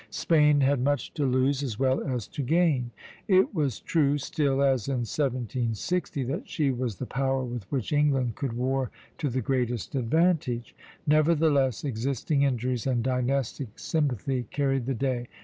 Spain 0.09 0.61
had 0.61 0.81
much 0.83 1.13
to 1.13 1.27
lose, 1.27 1.61
as 1.61 1.77
well 1.77 2.01
as 2.01 2.27
to 2.27 2.41
gain. 2.41 2.89
It 3.27 3.53
was 3.53 3.79
true 3.79 4.17
still, 4.17 4.63
as 4.63 4.87
in 4.87 5.01
1760, 5.05 6.23
that 6.23 6.49
she 6.49 6.71
was 6.71 6.95
the 6.95 7.05
power 7.05 7.43
with 7.43 7.71
which 7.71 7.93
England 7.93 8.33
could 8.33 8.53
war 8.53 8.89
to 9.19 9.29
the 9.29 9.41
greatest 9.41 9.93
advantage. 9.93 10.75
Nevertheless, 11.05 11.83
existing 11.83 12.41
injuries 12.41 12.87
and 12.87 13.03
dynastic 13.03 13.77
sympathy 13.77 14.47
carried 14.49 14.87
the 14.87 14.95
day. 14.95 15.27